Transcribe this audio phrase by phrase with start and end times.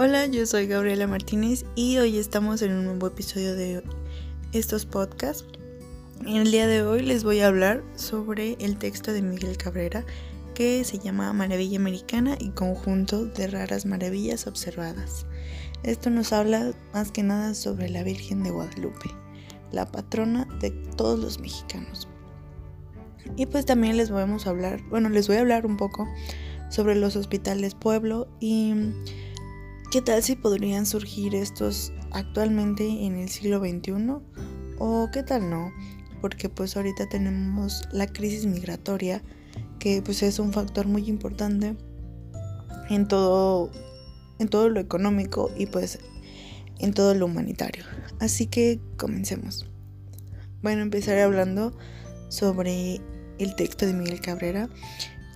[0.00, 3.82] Hola, yo soy Gabriela Martínez y hoy estamos en un nuevo episodio de
[4.52, 5.44] estos podcasts.
[6.20, 10.04] En el día de hoy les voy a hablar sobre el texto de Miguel Cabrera
[10.54, 15.26] que se llama Maravilla Americana y Conjunto de Raras Maravillas Observadas.
[15.82, 19.10] Esto nos habla más que nada sobre la Virgen de Guadalupe,
[19.72, 22.06] la patrona de todos los mexicanos.
[23.34, 26.06] Y pues también les vamos a hablar, bueno, les voy a hablar un poco
[26.70, 28.74] sobre los hospitales pueblo y
[29.90, 33.92] qué tal si podrían surgir estos actualmente en el siglo XXI
[34.78, 35.72] o qué tal no,
[36.20, 39.22] porque pues ahorita tenemos la crisis migratoria
[39.78, 41.76] que pues es un factor muy importante
[42.90, 43.70] en todo
[44.38, 45.98] en todo lo económico y pues
[46.78, 47.84] en todo lo humanitario.
[48.20, 49.68] Así que comencemos.
[50.62, 51.76] Bueno, empezaré hablando
[52.28, 53.00] sobre
[53.38, 54.68] el texto de Miguel Cabrera.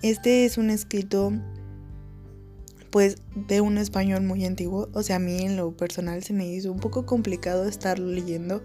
[0.02, 1.32] Este es un escrito
[2.92, 6.46] pues de un español muy antiguo, o sea, a mí en lo personal se me
[6.46, 8.62] hizo un poco complicado estarlo leyendo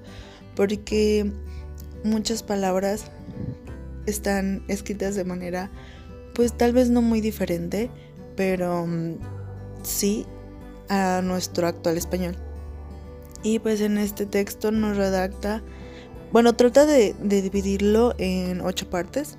[0.56, 1.32] porque
[2.04, 3.06] muchas palabras
[4.06, 5.72] están escritas de manera
[6.36, 7.90] pues tal vez no muy diferente,
[8.36, 9.16] pero mm,
[9.82, 10.28] sí
[10.88, 12.36] a nuestro actual español.
[13.42, 15.64] Y pues en este texto nos redacta
[16.32, 19.38] bueno, trata de, dividirlo en ocho partes,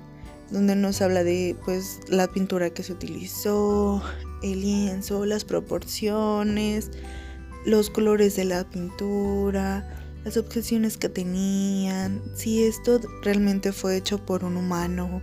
[0.49, 4.01] donde nos habla de pues la pintura que se utilizó,
[4.43, 6.91] el lienzo, las proporciones,
[7.65, 9.87] los colores de la pintura,
[10.23, 15.21] las objeciones que tenían, si esto realmente fue hecho por un humano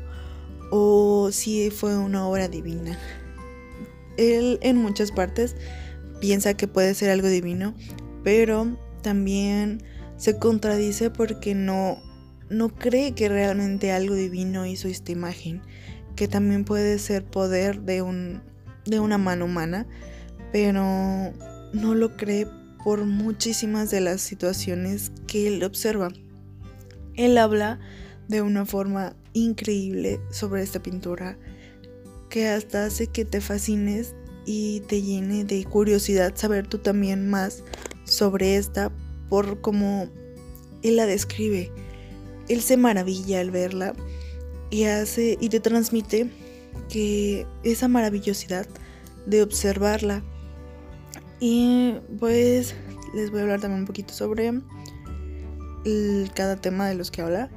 [0.71, 2.99] o si fue una obra divina.
[4.17, 5.57] Él en muchas partes
[6.21, 7.75] piensa que puede ser algo divino,
[8.25, 9.83] pero también
[10.17, 12.03] se contradice porque no,
[12.49, 15.63] no cree que realmente algo divino hizo esta imagen,
[16.17, 18.43] que también puede ser poder de, un,
[18.87, 19.87] de una mano humana,
[20.53, 20.83] pero
[21.73, 22.47] no lo cree
[22.85, 26.09] por muchísimas de las situaciones que él observa.
[27.15, 27.81] Él habla
[28.29, 31.37] de una forma increíble sobre esta pintura
[32.31, 34.15] que hasta hace que te fascines
[34.45, 37.63] y te llene de curiosidad saber tú también más
[38.05, 38.93] sobre esta
[39.29, 40.09] por cómo
[40.83, 41.73] él la describe.
[42.49, 43.95] Él se maravilla al verla
[44.71, 46.31] y hace y te transmite
[46.89, 48.67] que esa maravillosidad
[49.27, 50.23] de observarla.
[51.41, 52.75] Y pues
[53.15, 54.61] les voy a hablar también un poquito sobre
[56.35, 57.51] cada tema de los que habla.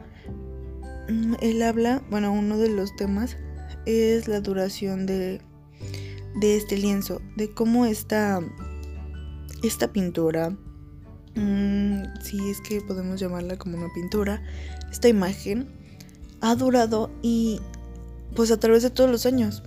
[1.10, 3.38] Mm, él habla, bueno, uno de los temas
[3.86, 5.42] es la duración de,
[6.40, 8.40] de este lienzo, de cómo esta,
[9.64, 10.56] esta pintura
[11.36, 14.42] Mm, si es que podemos llamarla como una pintura,
[14.92, 15.70] esta imagen
[16.42, 17.62] ha durado y
[18.36, 19.64] pues a través de todos los años,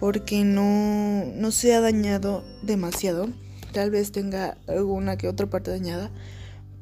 [0.00, 3.28] porque no, no se ha dañado demasiado,
[3.72, 6.10] tal vez tenga alguna que otra parte dañada,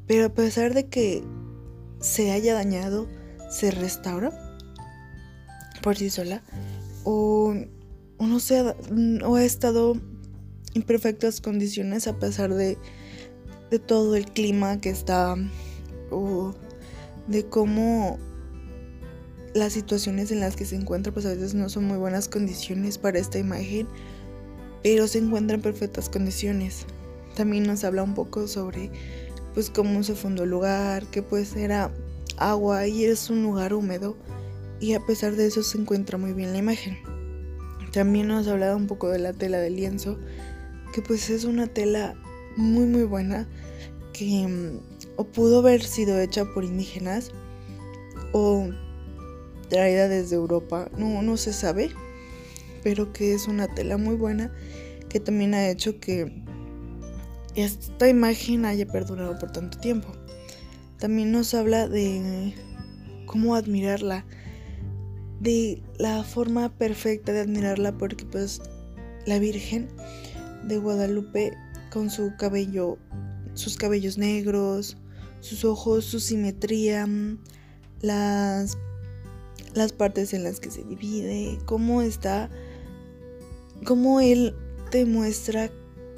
[0.07, 1.25] pero a pesar de que
[2.01, 3.09] se haya dañado,
[3.51, 4.33] se restaura
[5.83, 6.43] por sí sola,
[7.05, 7.55] o,
[8.19, 8.77] o no se ha,
[9.25, 9.95] o ha estado
[10.75, 12.77] en perfectas condiciones a pesar de
[13.71, 15.37] de todo el clima que está
[16.11, 16.55] o
[17.27, 18.19] de cómo
[19.57, 22.99] las situaciones en las que se encuentra pues a veces no son muy buenas condiciones
[22.99, 23.89] para esta imagen
[24.83, 26.87] pero se encuentra en perfectas condiciones.
[27.35, 28.91] También nos habla un poco sobre
[29.53, 31.91] pues cómo se fundó el lugar que pues era
[32.37, 34.17] agua y es un lugar húmedo
[34.79, 36.99] y a pesar de eso se encuentra muy bien la imagen.
[37.93, 40.19] También nos habla un poco de la tela de lienzo
[40.93, 42.15] que pues es una tela
[42.57, 43.49] muy muy buena
[44.13, 44.79] que mm,
[45.17, 47.33] o pudo haber sido hecha por indígenas
[48.33, 48.69] o
[49.69, 51.91] traída desde Europa, no, no se sabe,
[52.83, 54.53] pero que es una tela muy buena
[55.09, 56.45] que también ha hecho que
[57.55, 60.09] esta imagen haya perdurado por tanto tiempo.
[60.99, 62.55] También nos habla de
[63.27, 64.25] cómo admirarla,
[65.41, 68.61] de la forma perfecta de admirarla porque pues
[69.27, 69.89] la Virgen
[70.65, 71.53] de Guadalupe
[71.91, 72.99] con su cabello,
[73.55, 74.97] sus cabellos negros,
[75.41, 77.09] sus ojos, su simetría,
[78.01, 78.79] las,
[79.77, 82.51] las partes en las que se divide, cómo está,
[83.85, 84.55] cómo él
[84.91, 85.71] te muestra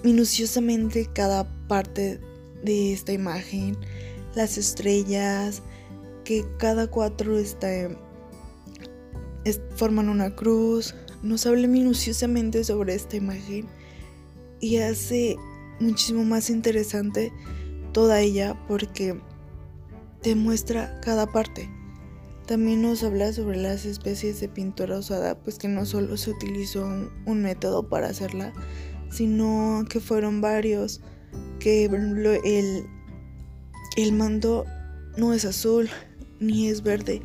[0.02, 2.20] minuciosamente cada parte
[2.62, 3.76] de esta imagen,
[4.34, 5.62] las estrellas,
[6.25, 7.88] que cada cuatro está,
[9.76, 10.94] forman una cruz.
[11.22, 13.66] Nos habla minuciosamente sobre esta imagen
[14.60, 15.37] y hace
[15.81, 17.32] muchísimo más interesante
[17.93, 19.20] toda ella porque
[20.22, 21.69] te muestra cada parte.
[22.48, 26.82] También nos habla sobre las especies de pintura usada, pues que no solo se utilizó
[27.26, 28.54] un, método para hacerla,
[29.10, 31.02] sino que fueron varios,
[31.60, 32.86] que el,
[33.98, 34.64] el mando
[35.18, 35.90] no es azul
[36.40, 37.20] ni es verde,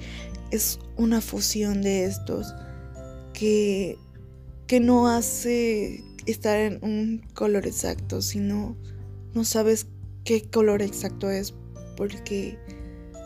[0.51, 2.53] es una fusión de estos
[3.31, 3.97] que,
[4.67, 8.75] que no hace estar en un color exacto, sino
[9.33, 9.87] no sabes
[10.25, 11.53] qué color exacto es
[11.95, 12.57] porque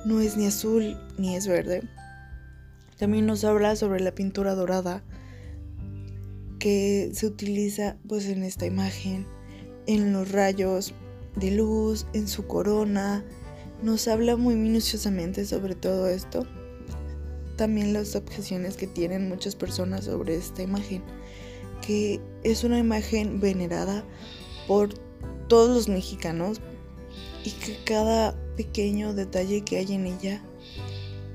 [0.06, 1.84] no es ni azul ni es verde.
[2.98, 5.04] También nos habla sobre la pintura dorada
[6.60, 9.28] que se utiliza pues en esta imagen,
[9.86, 10.94] en los rayos
[11.36, 13.24] de luz, en su corona.
[13.84, 16.48] Nos habla muy minuciosamente sobre todo esto.
[17.56, 21.04] También las objeciones que tienen muchas personas sobre esta imagen,
[21.86, 24.04] que es una imagen venerada
[24.68, 24.90] por
[25.48, 26.62] todos los mexicanos
[27.44, 30.42] y que cada pequeño detalle que hay en ella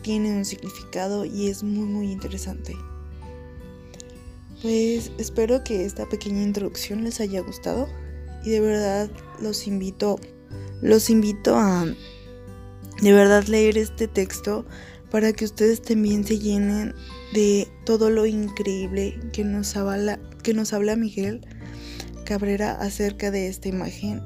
[0.03, 2.77] tiene un significado y es muy muy interesante.
[4.61, 7.89] Pues espero que esta pequeña introducción les haya gustado
[8.45, 9.11] y de verdad
[9.41, 10.19] los invito
[10.83, 11.87] los invito a
[13.01, 14.67] de verdad leer este texto
[15.11, 16.95] para que ustedes también se llenen
[17.33, 21.47] de todo lo increíble que nos habla, que nos habla Miguel
[22.25, 24.23] Cabrera acerca de esta imagen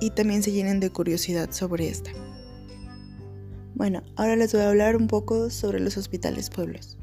[0.00, 2.10] y también se llenen de curiosidad sobre esta.
[3.74, 6.98] Bueno, ahora les voy a hablar un poco sobre los hospitales pueblos.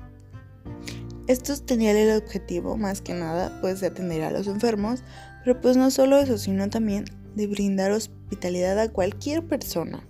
[1.28, 5.04] Estos tenían el objetivo, más que nada, pues de atender a los enfermos,
[5.44, 7.06] pero pues no solo eso, sino también
[7.36, 10.08] de brindar hospitalidad a cualquier persona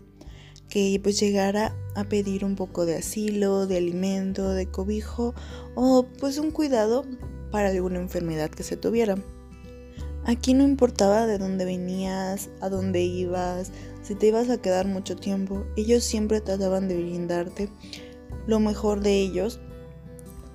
[0.70, 5.34] que pues llegara a pedir un poco de asilo, de alimento, de cobijo
[5.76, 7.06] o pues un cuidado
[7.52, 9.16] para alguna enfermedad que se tuviera.
[10.28, 13.72] Aquí no importaba de dónde venías, a dónde ibas,
[14.04, 17.70] si te ibas a quedar mucho tiempo, ellos siempre trataban de brindarte
[18.46, 19.62] lo mejor de ellos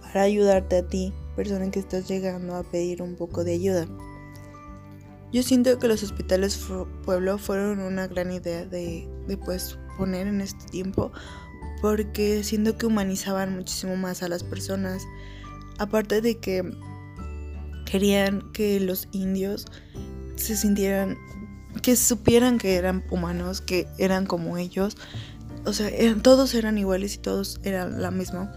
[0.02, 3.88] para ayudarte a ti, persona que estás llegando a pedir un poco de ayuda.
[5.32, 6.68] Yo siento que los hospitales
[7.06, 11.12] pueblo fueron una gran idea de, de pues poner en este tiempo
[11.80, 15.02] porque siento que humanizaban muchísimo más a las personas.
[15.78, 16.62] Aparte de que
[17.92, 19.66] querían que los indios
[20.36, 21.18] se sintieran,
[21.82, 24.96] que supieran que eran humanos, que eran como ellos.
[25.66, 25.90] O sea,
[26.22, 28.50] todos eran iguales y todos eran la misma,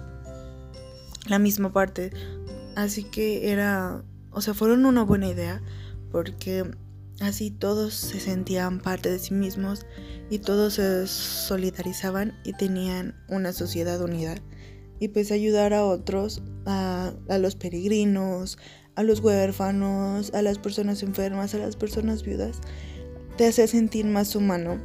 [1.28, 2.12] la misma parte.
[2.78, 5.62] Así que era, o sea, fueron una buena idea
[6.14, 6.72] porque
[7.20, 9.86] así todos se sentían parte de sí mismos
[10.30, 14.36] y todos se solidarizaban y tenían una sociedad unida.
[14.98, 18.58] Y pues ayudar a otros, a, a los peregrinos,
[18.96, 22.60] a los huérfanos, a las personas enfermas, a las personas viudas,
[23.38, 24.80] te hace sentir más humano.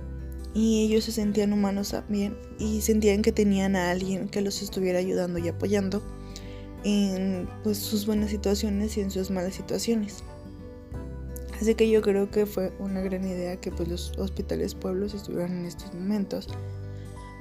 [0.53, 4.99] Y ellos se sentían humanos también y sentían que tenían a alguien que los estuviera
[4.99, 6.03] ayudando y apoyando
[6.83, 10.25] en pues, sus buenas situaciones y en sus malas situaciones.
[11.61, 15.59] Así que yo creo que fue una gran idea que pues los hospitales pueblos estuvieran
[15.59, 16.49] en estos momentos.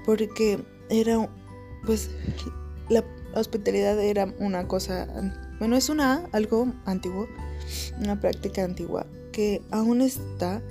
[0.06, 1.30] Porque era
[1.86, 2.12] pues
[2.90, 5.08] la hospitalidad era una cosa
[5.60, 7.28] bueno, es una algo antiguo,
[8.00, 10.62] una práctica antigua que aún está,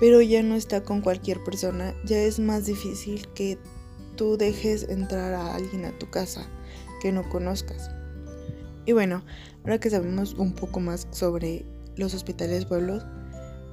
[0.00, 1.94] pero ya no está con cualquier persona.
[2.04, 3.58] Ya es más difícil que
[4.16, 6.46] tú dejes entrar a alguien a tu casa
[7.00, 7.90] que no conozcas.
[8.86, 9.24] Y bueno,
[9.62, 11.64] ahora que sabemos un poco más sobre
[11.96, 13.04] los hospitales pueblos,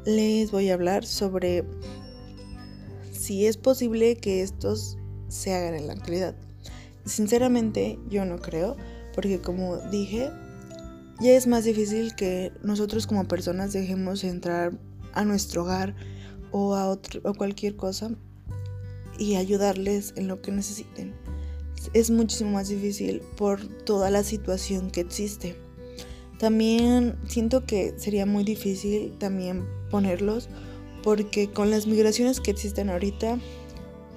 [0.05, 1.65] les voy a hablar sobre
[3.11, 6.35] si es posible que estos se hagan en la actualidad.
[7.05, 8.77] Sinceramente, yo no creo,
[9.13, 10.29] porque como dije,
[11.21, 14.73] ya es más difícil que nosotros como personas dejemos entrar
[15.13, 15.95] a nuestro hogar
[16.51, 18.11] o a, otro, cualquier cosa
[19.19, 21.13] y ayudarles en lo que necesiten.
[21.93, 25.55] Es muchísimo más difícil por toda la situación que existe.
[26.39, 30.49] También siento que sería muy difícil también ponerlos
[31.03, 33.37] porque con las migraciones que existen ahorita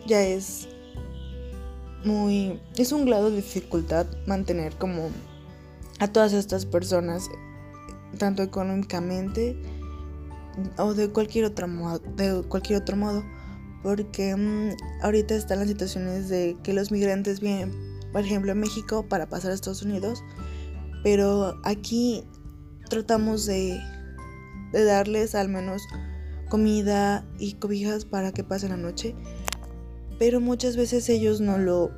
[0.06, 0.68] ya es
[2.02, 5.10] muy es un grado de dificultad mantener como
[6.00, 7.30] a todas estas personas,
[8.18, 9.56] tanto económicamente
[10.78, 13.24] o de cualquier otro modo, de cualquier otro modo,
[13.82, 17.72] porque mm, ahorita están las situaciones de que los migrantes vienen,
[18.12, 20.22] por ejemplo, a México para pasar a Estados Unidos,
[21.02, 22.24] pero aquí
[22.88, 23.78] tratamos de,
[24.72, 25.82] de darles al menos
[26.48, 29.14] comida y cobijas para que pasen la noche,
[30.18, 31.90] pero muchas veces ellos no lo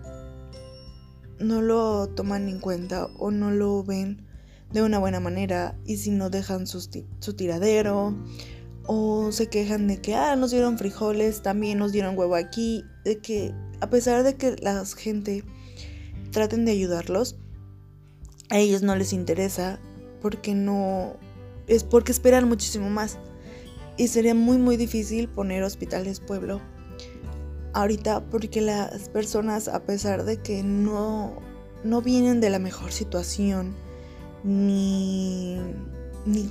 [1.38, 4.26] no lo toman en cuenta o no lo ven
[4.72, 6.88] de una buena manera y si no dejan su,
[7.36, 8.16] tiradero
[8.86, 13.18] o se quejan de que, ah, nos dieron frijoles, también nos dieron huevo aquí, de
[13.18, 15.44] que a pesar de que la gente
[16.30, 17.36] traten de ayudarlos,
[18.48, 19.80] a ellos no les interesa
[20.20, 21.16] porque no,
[21.66, 23.18] es porque esperan muchísimo más.
[23.96, 26.60] Y sería muy muy difícil poner hospitales pueblo
[27.76, 31.35] ahorita porque las personas a pesar de que no,
[31.85, 33.75] no vienen de la mejor situación
[34.42, 35.61] ni,
[36.25, 36.50] ni,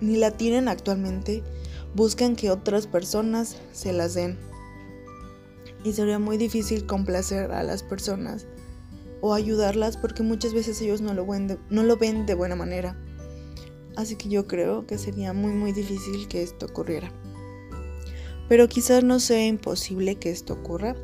[0.00, 1.42] ni la tienen actualmente,
[1.94, 4.38] buscan que otras personas se las den.
[5.84, 8.46] Y sería muy difícil complacer a las personas
[9.20, 12.98] o ayudarlas porque muchas veces ellos no lo, ven no lo ven de buena manera.
[13.96, 17.12] Así que yo creo que sería muy muy difícil que esto ocurriera.
[18.48, 20.96] Pero quizás no sea imposible que esto ocurra,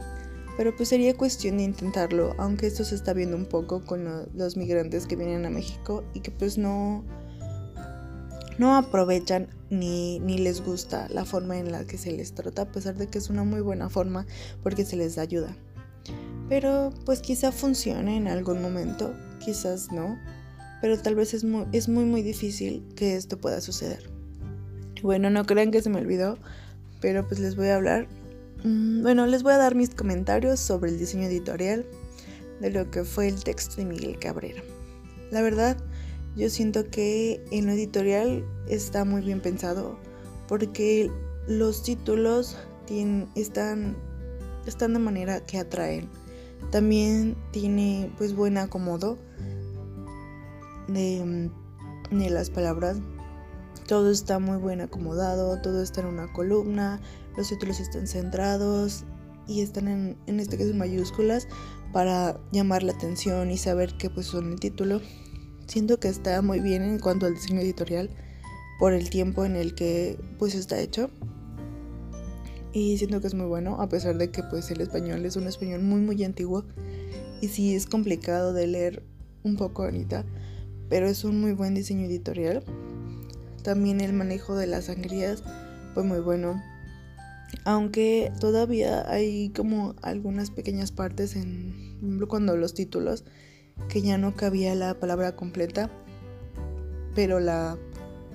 [0.57, 4.57] pero pues sería cuestión de intentarlo, aunque esto se está viendo un poco con los
[4.57, 7.05] migrantes que vienen a México y que pues no,
[8.59, 12.73] no aprovechan ni, ni les gusta la forma en la que se les trata, a
[12.73, 14.27] pesar de que es una muy buena forma
[14.63, 15.57] porque se les da ayuda.
[16.49, 19.13] Pero pues quizá funcione en algún momento,
[19.45, 20.19] quizás no,
[20.81, 24.11] pero tal vez es muy, es muy muy difícil que esto pueda suceder.
[25.03, 26.39] Bueno, no crean que se me olvidó,
[27.05, 28.09] pero pues les voy a hablar.
[28.63, 31.85] Mm, bueno, les voy a dar mis comentarios sobre el diseño editorial
[32.63, 34.63] de lo que fue el texto de Miguel Cabrera.
[35.31, 35.77] La verdad,
[36.35, 39.99] yo siento que en lo editorial está muy bien pensado
[40.49, 41.11] porque
[41.47, 42.57] los títulos
[43.35, 43.99] están,
[44.65, 46.09] están de manera que atraen.
[46.71, 49.19] También tiene pues buen acomodo
[50.89, 51.51] de,
[52.11, 52.97] de las palabras.
[53.87, 57.01] Todo está muy bien acomodado, todo está en una columna,
[57.37, 59.05] los títulos están centrados
[59.47, 61.49] y están en, en este caso en mayúsculas
[61.93, 65.01] para llamar la atención y saber que pues son el título.
[65.67, 68.11] Siento que está muy bien en cuanto al diseño editorial
[68.79, 71.11] por el tiempo en el que pues está hecho.
[72.73, 75.47] Y siento que es muy bueno, a pesar de que pues el español es un
[75.47, 76.65] español muy muy antiguo
[77.41, 79.03] y sí es complicado de leer
[79.45, 80.25] un poco ahorita
[80.89, 82.63] pero es un muy buen diseño editorial.
[83.65, 85.43] También el manejo de las sangrías
[85.95, 86.63] fue muy bueno.
[87.65, 93.25] Aunque todavía hay como algunas pequeñas partes en cuando los títulos
[93.89, 95.91] que ya no cabía la palabra completa,
[97.15, 97.79] pero la,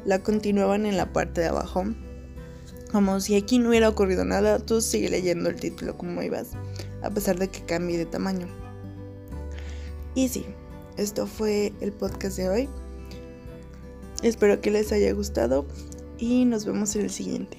[0.03, 1.83] la continuaban en la parte de abajo.
[2.91, 6.53] Como si aquí no hubiera ocurrido nada, tú sigue leyendo el título como ibas,
[7.03, 8.48] a pesar de que cambie de tamaño.
[10.15, 10.43] Y sí,
[10.98, 12.69] esto fue el podcast de hoy.
[14.23, 15.65] Espero que les haya gustado
[16.17, 17.57] y nos vemos en el siguiente.